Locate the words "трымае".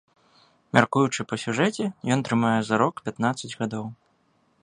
2.29-2.55